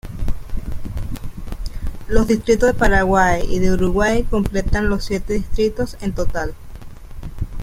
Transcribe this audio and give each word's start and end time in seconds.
Los 2.07 2.25
distritos 2.27 2.65
de 2.69 2.73
Paraguay 2.73 3.45
y 3.47 3.59
de 3.59 3.73
Uruguay 3.73 4.23
completan 4.23 4.89
los 4.89 5.03
siete 5.05 5.33
distritos 5.33 5.95
en 6.01 6.15
total. 6.15 6.55